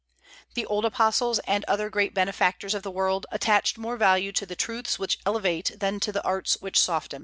The 0.55 0.65
old 0.65 0.83
apostles, 0.83 1.37
and 1.45 1.63
other 1.65 1.91
great 1.91 2.11
benefactors 2.15 2.73
of 2.73 2.81
the 2.81 2.89
world, 2.89 3.27
attached 3.31 3.77
more 3.77 3.97
value 3.97 4.31
to 4.31 4.47
the 4.47 4.55
truths 4.55 4.97
which 4.97 5.19
elevate 5.27 5.79
than 5.79 5.99
to 5.99 6.11
the 6.11 6.23
arts 6.23 6.57
which 6.59 6.79
soften. 6.79 7.19